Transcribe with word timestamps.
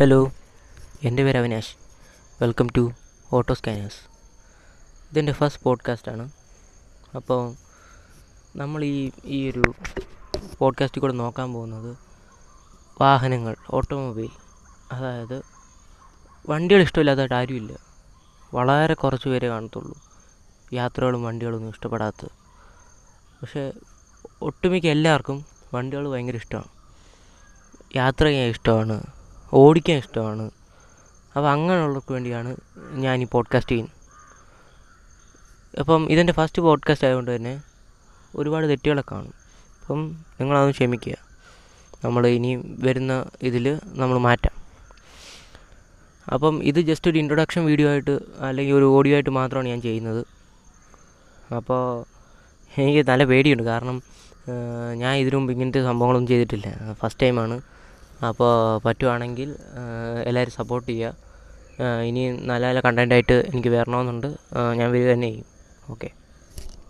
Hello 0.00 0.32
എന്റെ 1.02 1.24
പേര് 1.24 1.38
Avinash 1.38 1.76
welcome 2.42 2.68
to 2.76 2.92
auto 3.32 3.54
scanners 3.54 3.96
ഇതെന്റെ 5.12 5.32
ഫസ്റ്റ് 5.32 5.62
പോഡ്കാസ്റ്റാണ് 5.62 6.30
അപ്പോൾ 7.16 7.54
നമ്മൾ 8.56 8.84
ഈ 8.84 9.10
ഈ 9.24 9.50
ഒരു 9.50 9.74
പോഡ്കാസ്റ്റിൽ 10.58 11.00
കൂടെ 11.00 11.12
നോക്കാൻ 11.12 11.52
പോകുന്നത് 11.52 11.96
വാഹനങ്ങൾ 13.00 13.56
ഓട്ടോമൊബൈൽ 13.70 14.28
അതായത് 14.92 15.42
വണ്ടികൾ 16.48 16.80
ഇഷ്ടമില്ലാത്തതായിട്ട് 16.80 17.34
ആരുമില്ല 17.34 17.78
വളരെ 18.54 18.94
കുറച്ച് 18.94 19.28
പേരെ 19.28 19.48
കാണത്തുള്ളൂ. 19.48 19.96
യാത്രകളും 20.72 21.22
വണ്ടികളൊന്നും 21.22 21.70
ഇഷ്ടപ്പെടാത്തത് 21.70 22.28
പക്ഷേ 23.42 23.72
ഒട്ടുമിക്ക 24.42 24.86
എല്ലാവർക്കും 24.86 25.44
വണ്ടികൾ 25.74 26.08
ഭയങ്കര 26.10 26.36
ഇഷ്ടമാണ്. 26.36 26.68
യാത്ര 27.96 28.24
ചെയ്യാൻ 28.24 28.48
ഇഷ്ടമാണ്. 28.48 29.19
ഓടിക്കാൻ 29.52 29.96
ഇഷ്ടമാണ്. 29.98 30.42
അപ്പോൾ 31.36 31.50
അങ്ങനെയുള്ളവർക്ക് 31.50 32.12
വേണ്ടിയാണ് 32.12 32.56
ഞാൻ 32.92 33.22
ഈ 33.22 33.24
പോഡ്കാസ്റ്റ് 33.24 33.72
ചെയ്യുന്നത്. 33.72 34.00
അപ്പം 35.80 36.10
ഇതെന്റെ 36.10 36.32
ഫസ്റ്റ് 36.32 36.62
പോഡ്കാസ്റ്റ് 36.62 37.06
ആയതുകൊണ്ട് 37.06 37.36
തന്നെ 37.36 37.62
ഒരുപാട് 38.36 38.68
തെറ്റുകളൊക്കെ 38.68 39.14
കാണും. 39.14 39.34
അപ്പം 39.82 40.24
നിങ്ങളതൊന്ന് 40.40 40.72
ക്ഷമിക്കുക. 40.72 41.14
നമ്മൾ 42.04 42.26
ഇനി 42.26 42.76
വരുന്ന 42.80 43.24
ഇതിൽ 43.42 43.80
നമ്മൾ 43.84 44.18
മാറ്റാം. 44.18 44.60
അപ്പം 46.32 46.64
ഇത് 46.64 46.80
ജസ്റ്റ് 46.80 47.10
ഒരു 47.10 47.18
ഇൻട്രൊഡക്ഷൻ 47.18 47.64
വീഡിയോ 47.64 47.88
ആയിട്ട് 47.88 48.18
അല്ലെങ്കിൽ 48.40 48.74
ഒരു 48.74 48.84
ഓഡിയോ 48.84 49.14
ആയിട്ട് 49.14 49.30
മാത്രമാണ് 49.30 49.68
ഞാൻ 49.68 49.82
ചെയ്യുന്നത്. 49.82 50.26
അപ്പോൾ 51.54 52.04
എനിക്ക് 52.80 53.08
നല്ല 53.08 53.24
പേടിയുണ്ട്. 53.24 53.62
കാരണം 53.62 54.02
ഞാൻ 54.94 55.16
ഇതിനു 55.16 55.36
മുമ്പ് 55.36 55.52
ഇങ്ങനത്തെ 55.52 55.82
സംഭവങ്ങളൊന്നും 55.82 56.28
ചെയ്തിട്ടില്ല. 56.28 56.92
ഫസ്റ്റ് 56.92 57.22
ടൈമാണ് 57.22 57.60
അപ്പോൾ 58.28 58.52
പറ്റുവാണെങ്കിൽ 58.86 59.50
എല്ലാവരും 60.28 60.54
സപ്പോർട്ട് 60.60 60.88
ചെയ്യുക 60.90 61.28
ഇനി 62.08 62.22
നല്ല 62.50 62.62
നല്ല 62.68 62.80
കണ്ടന്റായിട്ട് 62.86 63.36
എനിക്ക് 63.50 63.70
വരണമെന്നുണ്ട്. 63.74 64.28
ഞാൻ 64.80 64.88
വരിക 64.94 65.08
തന്നെ 65.12 65.28
ചെയ്യും. 65.30 65.46
ഓക്കെ 65.92 66.08